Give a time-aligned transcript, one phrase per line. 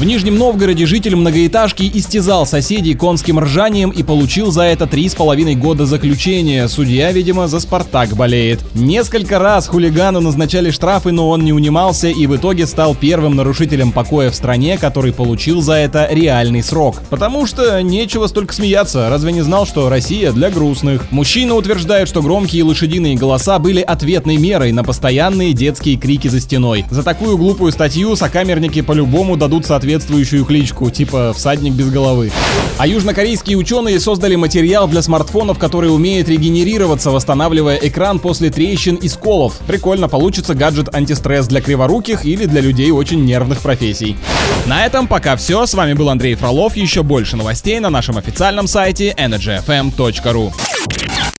[0.00, 5.14] В Нижнем Новгороде житель многоэтажки истязал соседей конским ржанием и получил за это три с
[5.14, 6.68] половиной года заключения.
[6.68, 8.60] Судья, видимо, за «Спартак» болеет.
[8.74, 13.92] Несколько раз хулигану назначали штрафы, но он не унимался и в итоге стал первым нарушителем
[13.92, 17.02] покоя в стране, который получил за это реальный срок.
[17.10, 21.10] Потому что нечего столько смеяться, разве не знал, что Россия для грустных?
[21.10, 26.86] Мужчина утверждает, что громкие лошадиные голоса были ответной мерой на постоянные детские крики за стеной.
[26.90, 32.30] За такую глупую статью сокамерники по-любому дадут соответствующую кличку, типа «всадник без головы».
[32.78, 39.08] А южнокорейские ученые создали материал для смартфонов, который умеет регенерироваться, восстанавливая экран после трещин и
[39.08, 39.58] сколов.
[39.66, 44.16] Прикольно, получится гаджет антистресс для криворуких или для людей очень нервных профессий.
[44.66, 45.66] На этом пока все.
[45.66, 46.76] С вами был Андрей Фролов.
[46.76, 50.52] Еще больше новостей на нашем официальном сайте energyfm.ru.